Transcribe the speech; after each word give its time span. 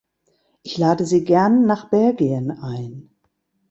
Ich 0.63 0.79
lade 0.79 1.05
sie 1.05 1.23
gern 1.23 1.67
nach 1.67 1.91
Belgien 1.91 2.49
ein. 2.49 3.11